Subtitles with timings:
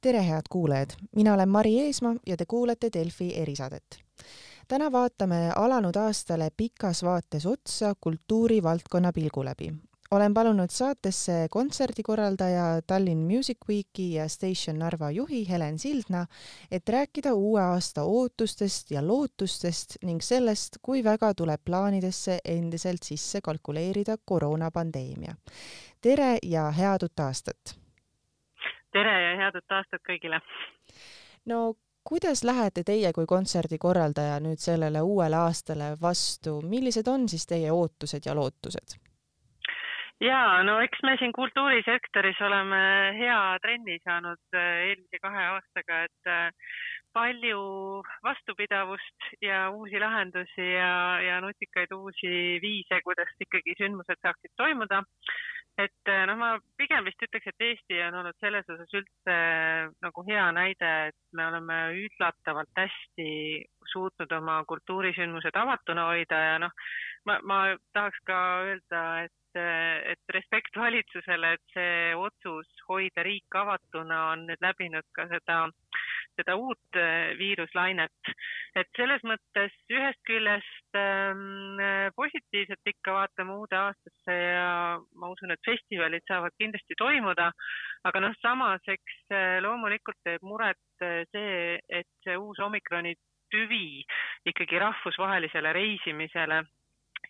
[0.00, 3.84] tere, head kuulajad, mina olen Mari Eesmaa ja te kuulate Delfi erisaadet.
[4.68, 9.72] täna vaatame alanud aastale pikas vaates otsa kultuurivaldkonna pilgu läbi.
[10.10, 16.26] olen palunud saatesse kontserdikorraldaja Tallinn Music Weeki ja Station Narva juhi Helen Sildna,
[16.70, 23.40] et rääkida uue aasta ootustest ja lootustest ning sellest, kui väga tuleb plaanidesse endiselt sisse
[23.40, 25.34] kalkuleerida koroonapandeemia.
[26.00, 27.79] tere ja head uut aastat!
[28.92, 30.40] Tere ja head uut aastat kõigile!
[31.50, 31.60] no
[32.04, 38.26] kuidas lähete teie kui kontserdikorraldaja nüüd sellele uuele aastale vastu, millised on siis teie ootused
[38.26, 38.98] ja lootused?
[40.20, 42.80] jaa, no eks me siin kultuurisektoris oleme
[43.18, 46.72] hea trenni saanud äh, eelmise kahe aastaga, et äh,
[47.12, 47.62] palju
[48.22, 50.92] vastupidavust ja uusi lahendusi ja,
[51.24, 55.02] ja nutikaid uusi viise, kuidas ikkagi sündmused saaksid toimuda
[55.84, 59.90] et äh, noh, ma pigem vist ütleks, et Eesti on olnud selles osas üldse äh,
[60.04, 63.28] nagu hea näide, et me oleme üllatavalt hästi
[63.92, 66.74] suutnud oma kultuurisündmused avatuna hoida ja noh,
[67.28, 67.60] ma, ma
[67.96, 74.46] tahaks ka öelda, et äh, et respekt valitsusele, et see otsus hoida riik avatuna on
[74.50, 75.64] nüüd läbinud ka seda
[76.40, 78.32] seda uut äh, viiruslainet.
[78.80, 81.80] et selles mõttes ühest küljest ähm,
[82.16, 87.50] positiivselt ikka vaatame uude aastasse ja ma usun, et festivalid saavad kindlasti toimuda,
[88.08, 93.16] aga noh, samas eks äh, loomulikult teeb muret äh, see, et see uus omikroni
[93.50, 94.04] tüvi
[94.46, 96.62] ikkagi rahvusvahelisele reisimisele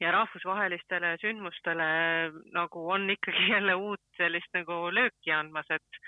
[0.01, 1.89] ja rahvusvahelistele sündmustele
[2.55, 6.03] nagu on ikkagi jälle uut sellist nagu lööki andmas, et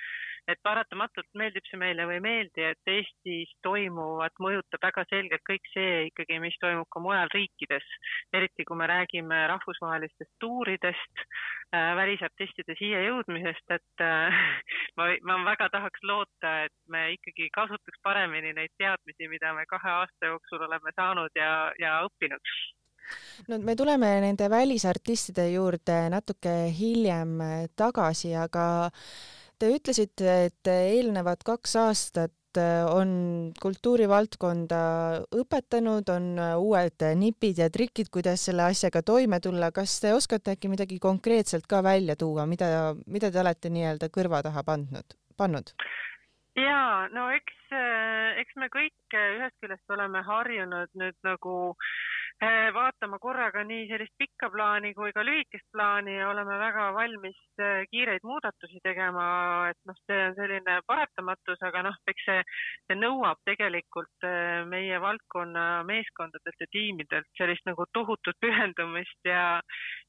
[0.50, 5.68] et paratamatult meeldib see meile või ei meeldi, et Eestis toimuvat mõjutab väga selgelt kõik
[5.74, 7.86] see ikkagi, mis toimub ka mujal riikides.
[8.34, 14.42] eriti kui me räägime rahvusvahelistest tuuridest äh,, välisartistide siia jõudmisest, et äh,
[14.98, 19.96] ma, ma väga tahaks loota, et me ikkagi kasutaks paremini neid teadmisi, mida me kahe
[20.02, 22.54] aasta jooksul oleme saanud ja, ja õppinud
[23.48, 27.38] no me tuleme nende välisartistide juurde natuke hiljem
[27.76, 28.64] tagasi, aga
[29.62, 33.12] Te ütlesite, et eelnevad kaks aastat äh, on
[33.62, 34.80] kultuurivaldkonda
[35.38, 39.68] õpetanud, on äh, uued nipid ja trikid, kuidas selle asjaga toime tulla.
[39.70, 44.42] kas te oskate äkki midagi konkreetselt ka välja tuua, mida, mida te olete nii-öelda kõrva
[44.42, 45.70] taha pandud, pannud?
[46.58, 52.11] jaa, no eks, äh, eks me kõik ühest küljest oleme harjunud nüüd nagu Äh,
[52.74, 57.84] vaatama korraga nii sellist pikka plaani kui ka lühikest plaani ja oleme väga valmis äh,
[57.90, 62.42] kiireid muudatusi tegema, et noh, see on selline paratamatus, aga noh, eks see,
[62.86, 69.60] see nõuab tegelikult äh, meie valdkonna meeskondadelt ja tiimidelt sellist nagu tohutut pühendumist ja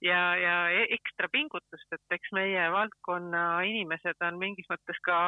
[0.02, 5.20] ja, ja e-, ekstra pingutust, et eks meie valdkonna inimesed on mingis mõttes ka,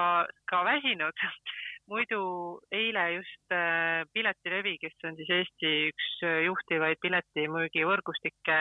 [0.49, 1.25] ka väsinud
[1.89, 2.19] muidu
[2.73, 8.57] eile just äh, Piletilevi, kes on siis Eesti üks äh, juhtivaid piletimüügivõrgustikke,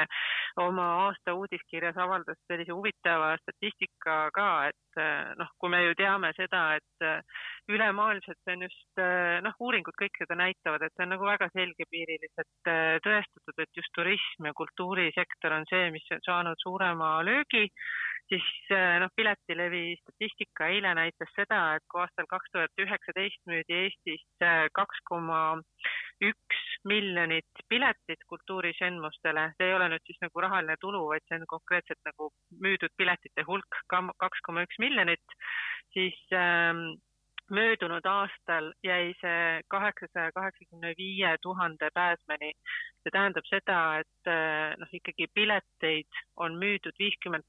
[0.63, 6.33] oma aasta uudiskirjas avaldas sellise huvitava statistika ka, et äh, noh, kui me ju teame
[6.37, 7.07] seda, et
[7.73, 9.03] ülemaailmselt see on just
[9.45, 12.71] noh, uuringud kõik seda näitavad, et see on nagu väga selgepiiriliselt
[13.05, 17.67] tõestatud, et just turism ja kultuurisektor on see, mis on saanud suurema löögi.
[18.29, 18.47] Siis
[19.03, 24.69] noh, Piletilevi statistika eile näitas seda, et kui aastal kaks tuhat üheksateist müüdi Eestis äh,
[24.75, 25.61] kaks koma
[26.21, 31.47] üks miljonit piletit kultuurisündmustele, see ei ole nüüd siis nagu rahaline tulu, vaid see on
[31.47, 32.31] konkreetselt nagu
[32.61, 35.39] müüdud piletite hulk, kaks koma üks miljonit,
[35.95, 36.97] siis ähm,
[37.51, 42.53] möödunud aastal jäi see kaheksasaja kaheksakümne viie tuhande pääsmeni.
[43.03, 47.45] see tähendab seda, et eh, noh, ikkagi pileteid on müüdud viiskümmend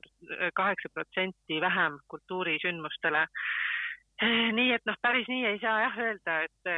[0.54, 3.28] kaheksa protsenti vähem kultuurisündmustele.
[4.24, 6.70] Eh, nii et noh, päris nii ei saa jah öelda, et,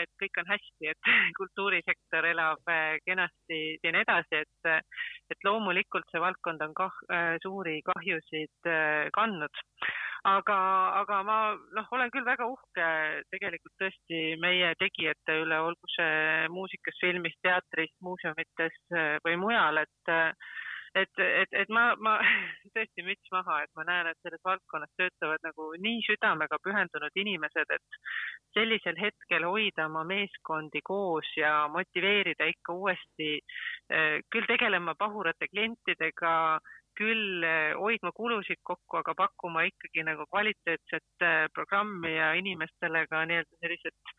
[0.00, 1.06] et kõik on hästi, et
[1.38, 4.88] kultuurisektor elab eh, kenasti siin edasi, et,
[5.30, 6.96] et loomulikult see valdkond on kah
[7.44, 8.70] suuri kahjusid
[9.14, 9.62] kandnud.
[10.30, 10.56] Aga,
[11.00, 11.36] aga ma
[11.78, 12.88] noh, olen küll väga uhke
[13.30, 18.82] tegelikult tõesti meie tegijate üle, olgu see muusikas, filmis, teatris, muuseumites
[19.24, 20.12] või mujal, et
[20.94, 22.16] et, et, et ma, ma
[22.80, 27.76] tõesti müts maha, et ma näen, et selles valdkonnas töötavad nagu nii südamega pühendunud inimesed,
[27.76, 28.00] et
[28.56, 36.34] sellisel hetkel hoida oma meeskondi koos ja motiveerida ikka uuesti äh, küll tegelema pahurate klientidega
[37.00, 43.22] küll eh, hoidma kulusid kokku, aga pakkuma ikkagi nagu kvaliteetset eh, programmi ja inimestele ka
[43.30, 44.14] nii-öelda sellised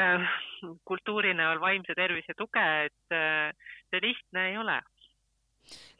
[0.00, 0.26] äh,
[0.88, 4.80] kultuuri näol vaimse tervise tuge, et äh, see lihtne ei ole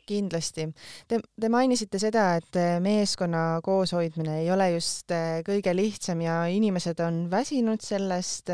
[0.07, 0.67] kindlasti.
[1.09, 5.13] Te, te mainisite seda, et meeskonna kooshoidmine ei ole just
[5.47, 8.51] kõige lihtsam ja inimesed on väsinud sellest.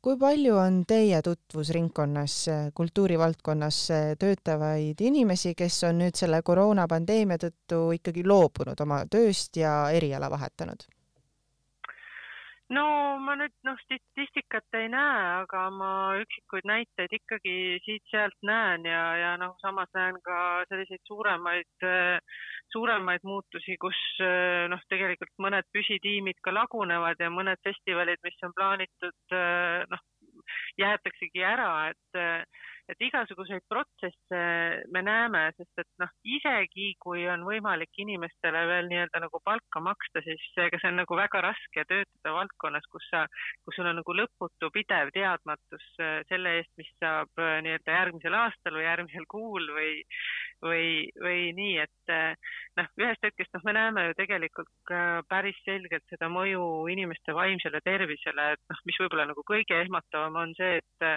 [0.00, 2.36] kui palju on teie tutvusringkonnas
[2.74, 3.80] kultuurivaldkonnas
[4.18, 10.88] töötavaid inimesi, kes on nüüd selle koroonapandeemia tõttu ikkagi loobunud oma tööst ja eriala vahetanud?
[12.74, 12.84] No
[13.24, 15.90] ma nüüd noh, statistikat ei näe, aga ma
[16.22, 17.54] üksikuid näiteid ikkagi
[17.86, 20.38] siit-sealt näen ja, ja noh, samas näen ka
[20.70, 21.86] selliseid suuremaid,
[22.74, 24.00] suuremaid muutusi, kus
[24.70, 29.38] noh, tegelikult mõned püsitiimid ka lagunevad ja mõned festivalid, mis on plaanitud
[29.90, 30.06] noh,
[30.78, 32.22] jäetaksegi ära, et
[32.90, 34.40] et igasuguseid protsesse
[34.94, 40.22] me näeme, sest et noh, isegi kui on võimalik inimestele veel nii-öelda nagu palka maksta,
[40.26, 43.24] siis ega see on nagu väga raske töötada valdkonnas, kus sa,
[43.64, 48.38] kus sul on nagu lõputu pidev teadmatus äh, selle eest, mis saab äh, nii-öelda järgmisel
[48.40, 49.92] aastal või järgmisel kuul või,
[50.64, 50.86] või,
[51.22, 54.92] või nii, et äh, noh, ühest hetkest noh, me näeme ju tegelikult
[55.30, 60.54] päris selgelt seda mõju inimeste vaimsele tervisele, et noh, mis võib-olla nagu kõige ehmatavam on
[60.58, 61.08] see, et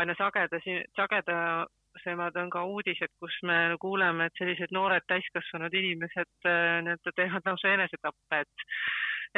[0.00, 6.80] aina sagedasi, sagedasemad on ka uudised, kus me kuuleme, et sellised noored täiskasvanud inimesed äh,
[6.86, 8.68] nii-öelda teevad lausa enesetappe, et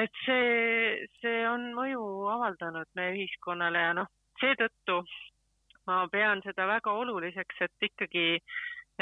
[0.04, 2.02] et see, see on mõju
[2.32, 4.08] avaldanud meie ühiskonnale ja noh,
[4.42, 4.98] seetõttu
[5.86, 8.26] ma pean seda väga oluliseks, et ikkagi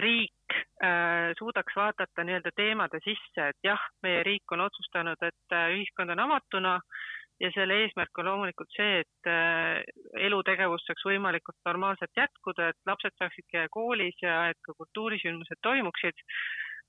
[0.01, 0.55] riik
[0.85, 6.15] äh, suudaks vaadata nii-öelda teemade sisse, et jah, meie riik on otsustanud, et äh, ühiskond
[6.15, 6.79] on avatuna
[7.43, 9.83] ja selle eesmärk on loomulikult see, et äh,
[10.29, 16.25] elutegevus saaks võimalikult normaalselt jätkuda, et lapsed saaksid käia koolis ja et ka kultuurisündmused toimuksid.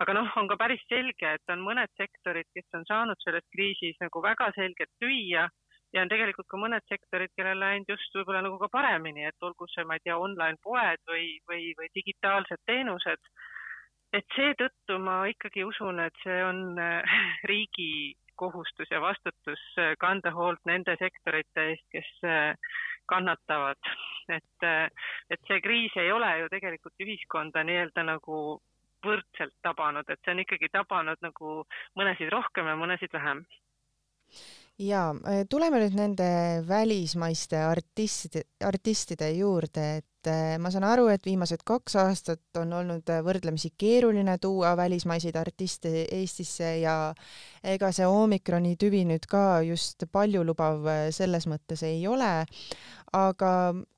[0.04, 4.00] aga noh, on ka päris selge, et on mõned sektorid, kes on saanud selles kriisis
[4.02, 5.48] nagu väga selgelt lüüa
[5.94, 9.68] ja on tegelikult ka mõned sektorid, kellel läinud just võib-olla nagu ka paremini, et olgu
[9.72, 13.30] see, ma ei tea, online poed või, või, või digitaalsed teenused.
[14.13, 17.13] et seetõttu ma ikkagi usun, et see on äh,
[17.50, 22.75] riigi kohustus ja vastutus äh, kanda hoolt nende sektorite eest, kes äh,
[23.10, 23.78] kannatavad.
[24.38, 24.68] et,
[25.30, 28.38] et see kriis ei ole ju tegelikult ühiskonda nii-öelda nagu
[29.04, 31.56] võrdselt tabanud, et see on ikkagi tabanud nagu
[32.00, 33.44] mõnesid rohkem ja mõnesid vähem
[34.81, 35.04] ja
[35.50, 36.28] tuleme nüüd nende
[36.68, 42.72] välismaiste artistide, artistide juurde, et et eh, ma saan aru, et viimased kaks aastat on
[42.78, 46.96] olnud eh, võrdlemisi keeruline tuua välismaiseid artiste Eestisse ja
[47.64, 52.46] ega see omikroni tüvi nüüd ka just paljulubav eh, selles mõttes ei ole.
[53.14, 53.50] aga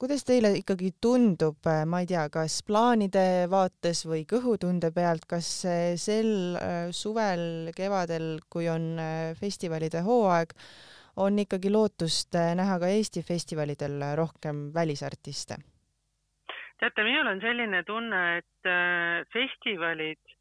[0.01, 5.47] kuidas teile ikkagi tundub, ma ei tea, kas plaanide vaates või kõhutunde pealt, kas
[6.01, 6.57] sel
[6.91, 8.99] suvel, kevadel, kui on
[9.39, 10.51] festivalide hooaeg,
[11.23, 15.61] on ikkagi lootust näha ka Eesti festivalidel rohkem välisartiste?
[16.79, 20.35] Teate, minul on selline tunne, et äh, festivalid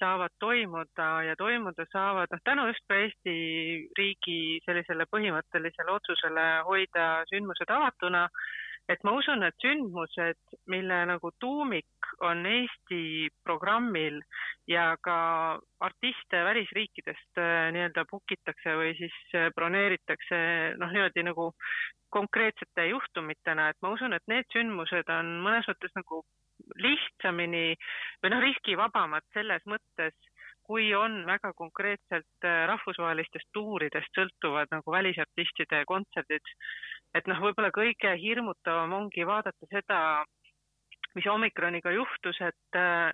[0.00, 3.34] saavad toimuda ja toimuda saavad, noh tänu just ka Eesti
[3.98, 8.26] riigi sellisele põhimõttelisele otsusele hoida sündmused avatuna,
[8.88, 14.20] et ma usun, et sündmused, mille nagu tuumik on Eesti programmil
[14.68, 15.16] ja ka
[15.88, 20.38] artiste välisriikidest äh, nii-öelda book itakse või siis äh, broneeritakse
[20.80, 21.50] noh, niimoodi nagu
[22.14, 26.22] konkreetsete juhtumitena, et ma usun, et need sündmused on mõnes mõttes nagu
[26.78, 27.74] lihtsamini
[28.22, 30.14] või noh, riskivabamad selles mõttes,
[30.64, 36.54] kui on väga konkreetselt äh, rahvusvahelistest tuuridest sõltuvad nagu välisartistide kontserdid.
[37.14, 40.00] Et noh, võib-olla kõige hirmutavam ongi vaadata seda,
[41.14, 43.12] mis omikroniga juhtus, et äh,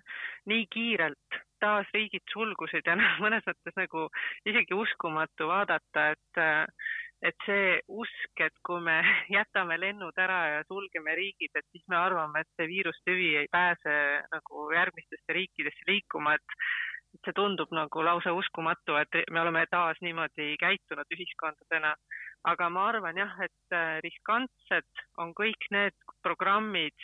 [0.49, 4.09] nii kiirelt taas riigid sulgusid ja noh, mõnes mõttes nagu
[4.49, 6.66] isegi uskumatu vaadata, et äh,
[7.21, 8.97] et see usk, et kui me
[9.37, 13.97] jätame lennud ära ja sulgeme riigid, et siis me arvame, et see viirustüvi ei pääse
[14.33, 20.54] nagu järgmistesse riikidesse liikuma, et see tundub nagu lausa uskumatu, et me oleme taas niimoodi
[20.61, 21.95] käitunud ühiskondadena.
[22.49, 26.97] Aga ma arvan jah, et äh, riskantsed on kõik need programmid,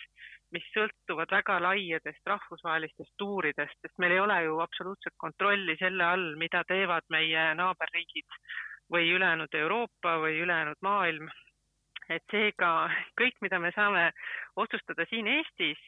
[0.54, 6.28] mis sõltuvad väga laiadest rahvusvahelistest tuuridest, sest meil ei ole ju absoluutselt kontrolli selle all,
[6.40, 8.38] mida teevad meie naaberriigid
[8.92, 11.28] või ülejäänud Euroopa või ülejäänud maailm.
[12.08, 12.86] et seega
[13.18, 14.12] kõik, mida me saame
[14.62, 15.80] otsustada siin Eestis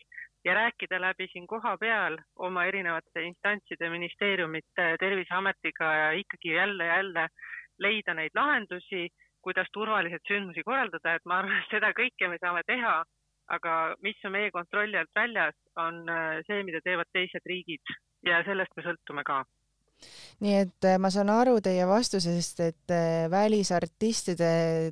[0.44, 7.28] ja rääkida läbi siin kohapeal oma erinevate instantside, ministeeriumite, Terviseametiga ja ikkagi jälle jälle
[7.78, 9.08] leida neid lahendusi,
[9.44, 12.96] kuidas turvaliselt sündmusi korraldada, et ma arvan, et seda kõike me saame teha,
[13.56, 17.96] aga mis on meie kontrolli alt väljas, on äh, see, mida teevad teised riigid.
[18.26, 19.44] Ja sellest me sõltume ka.
[20.44, 24.50] Nii et äh, ma saan aru teie vastusest, et äh, välisartistide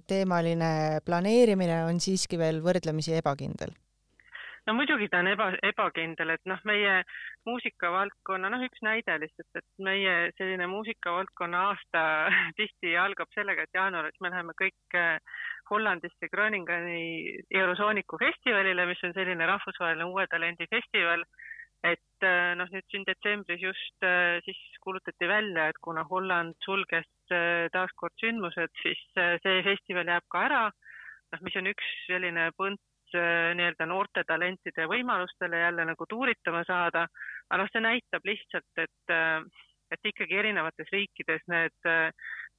[0.09, 3.75] teemaline planeerimine on siiski veel võrdlemisi ebakindel?
[4.67, 6.99] No muidugi ta on eba, ebakindel, et noh, meie
[7.47, 12.05] muusikavaldkonna, noh, üks näide lihtsalt, et meie selline muusikavaldkonna aasta
[12.59, 14.99] tihti algab sellega, et jaanuaris me läheme kõik
[15.71, 21.25] Hollandisse Groningeni Eurosooniku festivalile, mis on selline rahvusvaheline uue talendi festival.
[21.87, 27.07] et äh, noh, nüüd siin detsembris just äh, siis kuulutati välja, et kuna Holland sulges
[27.29, 30.63] taaskord sündmused, siis see festival jääb ka ära.
[31.31, 32.96] noh, mis on üks selline põnts
[33.59, 37.07] nii-öelda noorte talentide võimalustele jälle nagu tuuritama saada.
[37.51, 39.15] aga noh, see näitab lihtsalt, et,
[39.95, 41.93] et ikkagi erinevates riikides need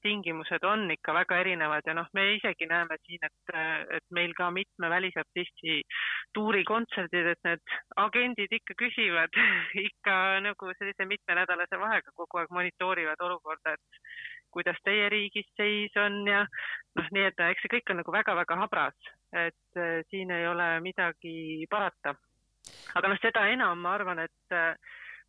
[0.01, 3.53] tingimused on ikka väga erinevad ja noh, me isegi näeme siin, et,
[3.97, 5.81] et meil ka mitme välisartisti
[6.37, 9.39] tuurikontserdid, et need agendid ikka küsivad
[9.87, 14.03] ikka nagu sellise mitmenädalase vahega kogu aeg monitoorivad olukorda, et
[14.57, 16.43] kuidas teie riigis seis on ja
[16.97, 19.11] noh, nii et eks see kõik on nagu väga-väga habras,
[19.45, 22.15] et äh, siin ei ole midagi parata.
[22.99, 24.73] aga noh, seda enam ma arvan, et äh,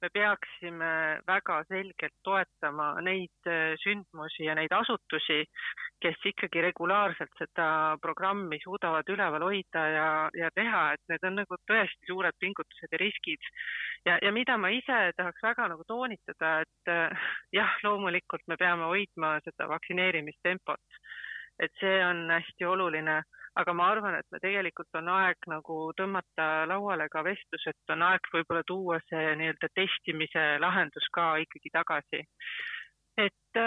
[0.03, 0.91] me peaksime
[1.27, 5.45] väga selgelt toetama neid äh, sündmusi ja neid asutusi,
[6.03, 7.69] kes ikkagi regulaarselt seda
[8.03, 13.03] programmi suudavad üleval hoida ja, ja teha, et need on nagu tõesti suured pingutused ja
[13.03, 13.51] riskid.
[14.07, 18.91] ja, ja mida ma ise tahaks väga nagu toonitada, et äh, jah, loomulikult me peame
[18.93, 21.03] hoidma seda vaktsineerimistempot,
[21.59, 23.23] et see on hästi oluline
[23.59, 28.05] aga ma arvan, et me tegelikult on aeg nagu tõmmata lauale ka vestlus, et on
[28.07, 32.25] aeg võib-olla tuua see nii-öelda testimise lahendus ka ikkagi tagasi.
[33.19, 33.61] et,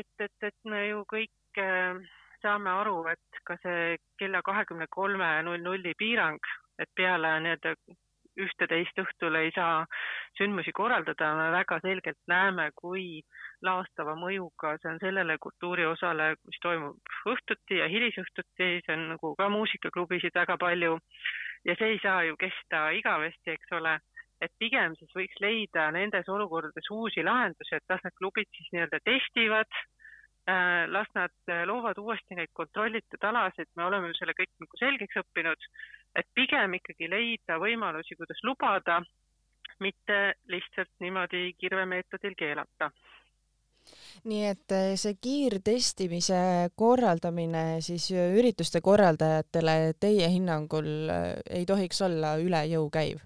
[0.00, 2.00] et, et, et me ju kõik äh,
[2.44, 6.40] saame aru, et ka see kella kahekümne kolme null nulli piirang,
[6.78, 7.74] et peale nii-öelda
[8.40, 9.84] ühte-teist õhtul ei saa
[10.38, 13.22] sündmusi korraldada, me väga selgelt näeme, kui
[13.64, 19.48] laastava mõjuga see on sellele kultuuriosale, mis toimub õhtuti ja hilisõhtuti, see on nagu ka
[19.52, 20.98] muusikaklubisid väga palju.
[21.64, 23.96] Ja see ei saa ju kesta igavesti, eks ole.
[24.42, 29.00] Et pigem siis võiks leida nendes olukordades uusi lahendusi, et las need klubid siis nii-öelda
[29.06, 29.78] testivad.
[30.44, 35.22] Äh,, las nad loovad uuesti neid kontrollitud alasid, me oleme ju selle kõik nagu selgeks
[35.22, 35.68] õppinud
[36.14, 39.00] et pigem ikkagi leida võimalusi, kuidas lubada,
[39.80, 40.18] mitte
[40.48, 42.90] lihtsalt niimoodi kirvemeetodil keelata
[44.30, 46.40] nii et eh, see kiirtestimise
[46.80, 51.30] korraldamine siis ürituste korraldajatele teie hinnangul eh,
[51.60, 53.20] ei tohiks olla üle jõu käiv?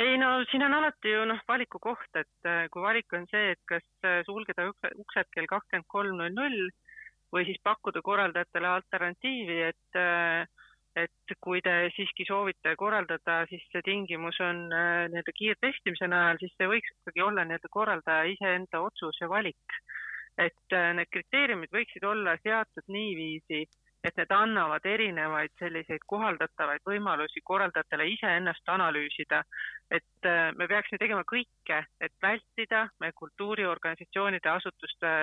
[0.00, 3.52] ei no siin on alati ju noh, valiku koht, et eh, kui valik on see,
[3.56, 3.86] et kas
[4.28, 6.68] sulgeda uksed kell kakskümmend kolm null null
[7.34, 9.96] või siis pakkuda korraldajatele alternatiivi, et
[10.96, 16.54] et kui te siiski soovite korraldada, siis see tingimus on äh, nii-öelda kiirtestimise najal, siis
[16.56, 19.80] see võiks ikkagi olla nii-öelda korraldaja iseenda otsus ja valik.
[20.36, 23.62] et äh, need kriteeriumid võiksid olla seatud niiviisi,
[24.04, 29.42] et need annavad erinevaid selliseid kohaldatavaid võimalusi korraldajatele iseennast analüüsida.
[29.90, 35.14] et äh, me peaksime tegema kõike, et vältida meie kultuuriorganisatsioonide asutuste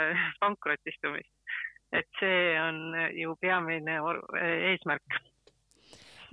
[0.41, 1.33] pankrotistumist.
[1.91, 4.01] et see on ju peamine
[4.41, 5.23] eesmärk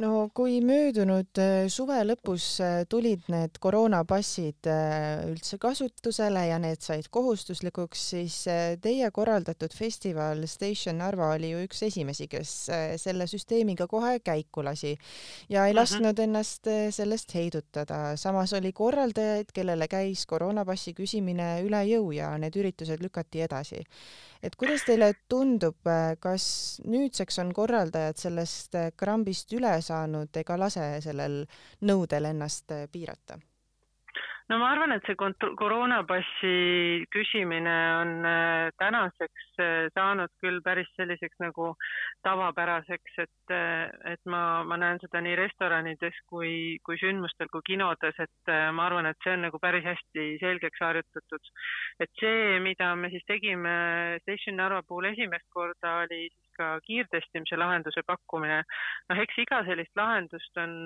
[0.00, 6.80] no kui möödunud äh, suve lõpus äh, tulid need koroonapassid äh, üldse kasutusele ja need
[6.84, 8.38] said kohustuslikuks, siis
[8.82, 12.54] teie korraldatud festival Station Narva oli ju üks esimesi, kes
[13.02, 14.94] selle süsteemiga kohe käiku lasi
[15.48, 15.78] ja ei mhm.
[15.80, 18.16] lasknud ennast sellest heidutada.
[18.16, 23.84] samas oli korraldajaid, kellele käis koroonapassi küsimine üle jõu ja need üritused lükati edasi
[24.42, 25.78] et kuidas teile tundub,
[26.20, 26.44] kas
[26.86, 31.42] nüüdseks on korraldajad sellest krambist üle saanud ega lase sellel
[31.86, 33.38] nõudel ennast piirata?
[34.50, 35.14] No ma arvan, et see
[35.58, 36.54] koroonapassi
[37.14, 41.68] küsimine on äh, tänaseks äh, saanud küll päris selliseks nagu
[42.26, 46.52] tavapäraseks, et, äh, et ma, ma näen seda nii restoranides kui,
[46.86, 51.54] kui sündmustel kui kinodes, et ma arvan, et see on nagu päris hästi selgeks harjutatud.
[52.02, 57.58] et see, mida me siis tegime Station Narva puhul esimest korda, oli siis ka kiirtestimise
[57.60, 58.60] lahenduse pakkumine.
[59.10, 60.76] noh, eks iga sellist lahendust on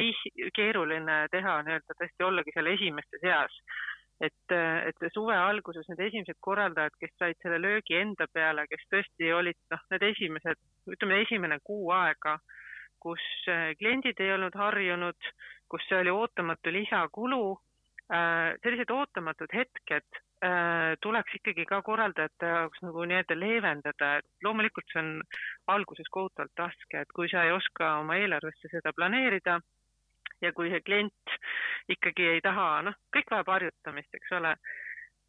[0.00, 3.62] liih-, äh, keeruline teha nii-öelda tõesti ollagi seal esimeste seas.
[4.20, 8.82] et, äh, et suve alguses need esimesed korraldajad, kes said selle löögi enda peale, kes
[8.92, 10.60] tõesti olid noh, need esimesed,
[10.92, 12.36] ütleme esimene kuu aega,
[13.00, 15.30] kus äh, kliendid ei olnud harjunud,
[15.72, 17.44] kus see oli ootamatu lisakulu,
[18.10, 20.20] sellised ootamatud hetked
[21.04, 25.10] tuleks ikkagi ka korraldajate jaoks nagu nii-öelda leevendada, et loomulikult see on
[25.74, 29.58] alguses kohutavalt raske, et kui sa ei oska oma eelarvesse seda planeerida
[30.40, 31.34] ja kui see klient
[31.92, 34.54] ikkagi ei taha, noh, kõik vajab harjutamist, eks ole,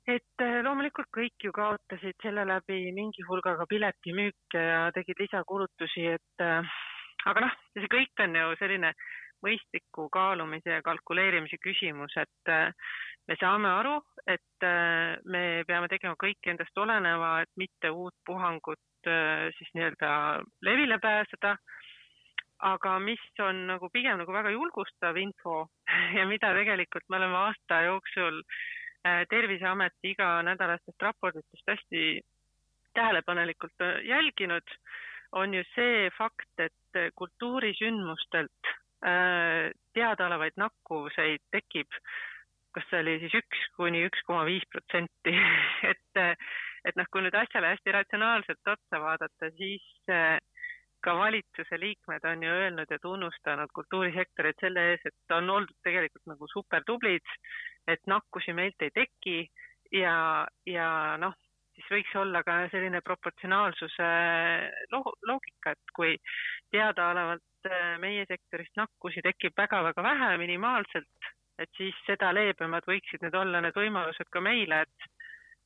[0.10, 6.46] et äh, loomulikult kõik ju kaotasid selle läbi mingi hulgaga piletimüüke ja tegid lisakulutusi, et
[6.46, 6.78] äh,
[7.30, 8.94] aga noh, see kõik on ju selline
[9.42, 12.52] mõistliku kaalumise ja kalkuleerimise küsimus, et
[13.28, 14.66] me saame aru, et
[15.26, 19.10] me peame tegema kõik endast oleneva, et mitte uut puhangut
[19.58, 20.12] siis nii-öelda
[20.62, 21.56] levile pääseda.
[22.62, 25.66] Aga mis on nagu pigem nagu väga julgustav info
[26.18, 32.22] ja mida tegelikult me oleme aasta jooksul äh, Terviseameti iganädalastest raportitest hästi
[32.94, 34.78] tähelepanelikult äh, jälginud,
[35.32, 38.74] on ju see fakt, et äh, kultuurisündmustelt
[39.98, 41.88] teadaolevaid nakkuseid tekib,
[42.76, 45.34] kas see oli siis üks kuni üks koma viis protsenti,
[45.92, 46.22] et,
[46.86, 49.88] et noh, kui nüüd asjale hästi ratsionaalselt otsa vaadata, siis
[51.02, 56.28] ka valitsuse liikmed on ju öelnud ja tunnustanud kultuurisektorit selle ees, et on oldud tegelikult
[56.30, 57.38] nagu super tublid,
[57.90, 59.38] et nakkusi meilt ei teki
[59.98, 60.16] ja,
[60.70, 60.90] ja
[61.22, 61.34] noh,
[61.76, 64.10] siis võiks olla ka selline proportsionaalsuse
[64.94, 66.16] lo loogika, et kui
[66.74, 71.21] teadaolevalt äh, meie sektorist nakkusi tekib väga-väga vähe, minimaalselt,
[71.64, 75.10] et siis seda leebemad võiksid need olla need võimalused ka meile, et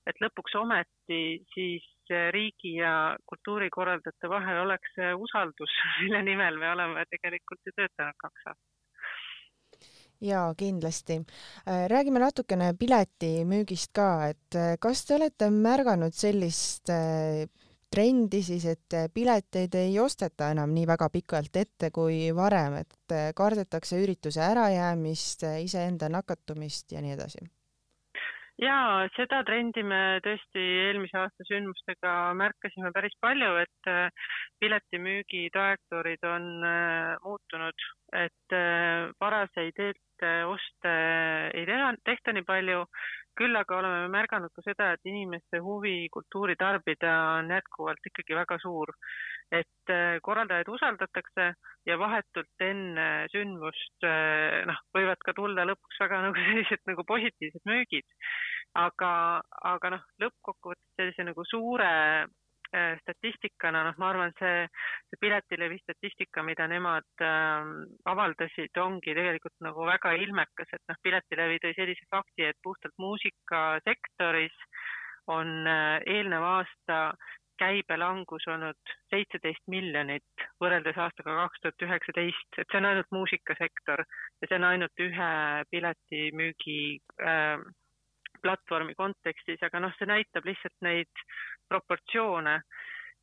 [0.05, 1.21] et lõpuks ometi
[1.53, 1.85] siis
[2.35, 5.73] riigi ja kultuurikorraldajate vahel oleks see usaldus,
[6.03, 8.75] mille nimel me oleme tegelikult ju töötanud kaks aastat
[10.21, 11.19] jaa, kindlasti.
[11.67, 17.45] Äh, räägime natukene piletimüügist ka, et äh, kas te olete märganud sellist äh,
[17.95, 23.99] trendi siis, et pileteid ei osteta enam nii väga pikalt ette kui varem, et kardetakse
[24.03, 27.45] ürituse ärajäämist, iseenda nakatumist ja nii edasi?
[28.61, 33.89] jaa, seda trendi me tõesti eelmise aasta sündmustega märkasime päris palju, et
[34.63, 36.47] piletimüügi trajektoorid on
[37.25, 38.57] muutunud, et
[39.19, 39.83] varaseid
[40.47, 40.95] oste
[41.53, 42.85] ei tehta nii palju,
[43.37, 48.59] küll aga oleme märganud ka seda, et inimeste huvi kultuuri tarbida on jätkuvalt ikkagi väga
[48.63, 48.93] suur.
[49.51, 49.91] et
[50.25, 51.43] korraldajaid usaldatakse
[51.85, 54.07] ja vahetult enne sündmust
[54.65, 58.07] noh, võivad ka tulla lõpuks väga nagu sellised nagu positiivsed müügid
[58.75, 59.11] aga,
[59.71, 62.25] aga noh, lõppkokkuvõttes sellise nagu suure äh,
[63.01, 64.65] statistikana, noh, ma arvan, see,
[65.09, 67.69] see piletilevi statistika, mida nemad äh,
[68.11, 74.59] avaldasid, ongi tegelikult nagu väga ilmekas, et noh, Piletilevi tõi sellise fakti, et puhtalt muusikasektoris
[75.33, 76.99] on äh, eelneva aasta
[77.59, 84.49] käibelangus olnud seitseteist miljonit võrreldes aastaga kaks tuhat üheksateist, et see on ainult muusikasektor ja
[84.49, 85.31] see on ainult ühe
[85.71, 86.79] piletimüügi
[87.23, 87.63] äh,
[88.45, 91.25] platvormi kontekstis, aga noh, see näitab lihtsalt neid
[91.69, 92.59] proportsioone.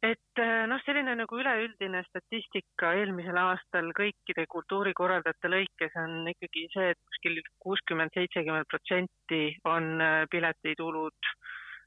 [0.02, 6.88] et eh, noh, selline nagu üleüldine statistika eelmisel aastal kõikide kultuurikorraldajate lõikes on ikkagi see,
[6.90, 11.30] et kuskil kuuskümmend, seitsekümmend protsenti on eh, piletitulud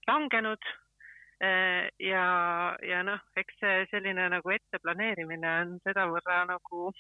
[0.08, 0.72] langenud
[1.44, 2.26] eh, ja,
[2.88, 6.92] ja noh, eks see selline nagu etteplaneerimine on sedavõrra nagu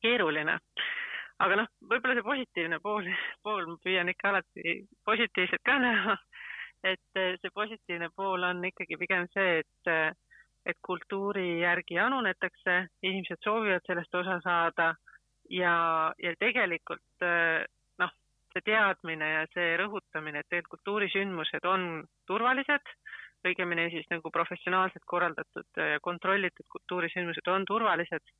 [0.00, 0.60] keeruline
[1.44, 3.06] aga noh, võib-olla see positiivne pool,
[3.44, 6.16] pool ma püüan ikka alati positiivset ka näha.
[6.80, 10.12] et eh, see positiivne pool on ikkagi pigem see, et, eh,
[10.64, 14.94] et kultuuri järgi janunetakse, inimesed soovivad sellest osa saada
[15.52, 15.74] ja,
[16.22, 17.66] ja tegelikult eh,
[18.00, 18.14] noh,
[18.54, 21.86] see teadmine ja see rõhutamine, et tegelikult kultuurisündmused on
[22.30, 22.96] turvalised,
[23.44, 28.34] õigemini siis nagu professionaalselt korraldatud ja kontrollitud kultuurisündmused on turvalised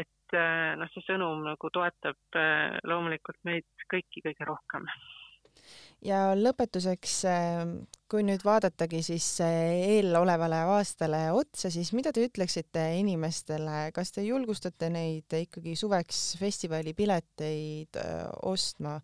[0.00, 4.88] et äh, noh, see sõnum nagu toetab äh, loomulikult meid kõiki kõige rohkem.
[6.06, 7.62] ja lõpetuseks, äh,
[8.10, 14.90] kui nüüd vaadatagi siis eelolevale aastale otsa, siis mida te ütleksite inimestele, kas te julgustate
[14.90, 18.02] neid ikkagi suveks festivalipileteid
[18.42, 18.98] ostma?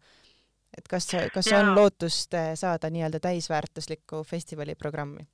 [0.73, 1.59] et kas, kas ja.
[1.61, 5.29] on lootust saada nii-öelda täisväärtuslikku festivaliprogrammi?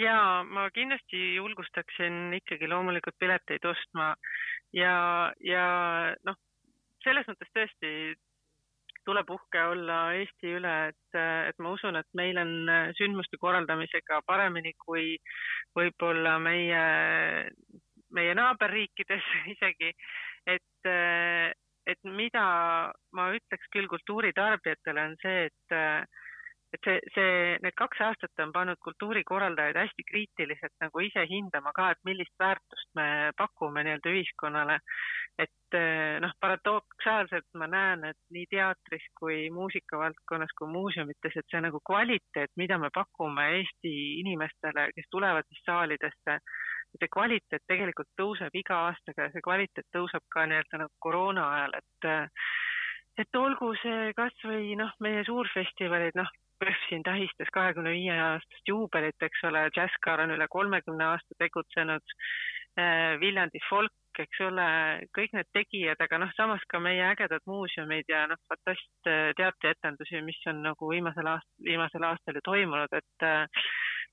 [0.00, 0.16] Ja
[0.48, 4.14] ma kindlasti julgustaksin ikkagi loomulikult pileteid ostma.
[4.72, 4.94] Ja,
[5.44, 5.66] ja
[6.24, 6.38] noh,
[7.04, 7.92] selles mõttes tõesti
[9.08, 12.52] tuleb uhke olla Eesti üle, et, et ma usun, et meil on
[12.98, 15.14] sündmuste korraldamisega paremini kui
[15.76, 16.82] võib-olla meie,
[18.14, 19.92] meie naaberriikides isegi,
[20.46, 20.90] et,
[21.90, 22.44] et mida
[23.16, 25.78] ma ütleks küll kultuuritarbijatele, on see, et
[26.74, 27.30] et see, see,
[27.64, 32.92] need kaks aastat on pannud kultuurikorraldajaid hästi kriitiliselt nagu ise hindama ka, et millist väärtust
[32.98, 33.06] me
[33.38, 34.78] pakume nii-öelda ühiskonnale.
[35.40, 41.62] et eh, noh, paradoksaalselt ma näen, et nii teatris kui muusikavaldkonnas kui muuseumites, et see
[41.64, 46.36] nagu kvaliteet, mida me pakume Eesti inimestele, kes tulevad siis saalidesse,
[46.98, 51.80] see kvaliteet tegelikult tõuseb iga aastaga ja see kvaliteet tõuseb ka nii-öelda nagu koroona ajal,
[51.82, 52.12] et
[53.18, 56.30] et olgu see kasvõi noh, meie suurfestivalid, noh,
[56.60, 62.16] PÖFF siin tähistas kahekümne viie aastast juubelit, eks ole, Jazzcar on üle kolmekümne aasta tegutsenud,
[62.78, 64.66] äh, Viljandi folk eks ole,
[65.16, 70.40] kõik need tegijad, aga noh, samas ka meie ägedad muuseumid ja noh, fantast teatrietendusi, mis
[70.50, 73.28] on nagu viimasel aast-, viimasel aastal ju toimunud, et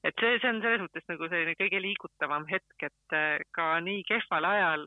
[0.05, 3.17] et see, see on selles mõttes nagu selline kõige liigutavam hetk, et
[3.57, 4.85] ka nii kehval ajal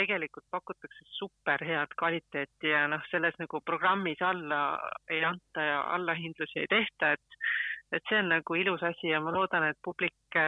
[0.00, 4.62] tegelikult pakutakse super head kvaliteeti ja noh, selles nagu programmis alla
[5.10, 7.40] ei anta ja allahindlusi ei tehta, et
[7.90, 10.38] et see on nagu ilus asi ja ma loodan, et publik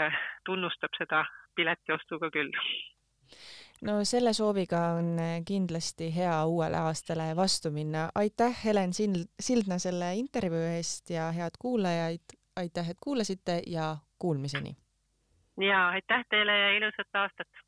[0.46, 1.24] tunnustab seda
[1.56, 2.54] piletiostuga küll
[3.86, 8.08] no selle sooviga on kindlasti hea uuele aastale vastu minna.
[8.14, 14.76] aitäh, Helen Sild, Sildna selle intervjuu eest ja head kuulajaid, aitäh, et kuulasite ja kuulmiseni!
[15.60, 17.61] ja aitäh teile ja ilusat aastat!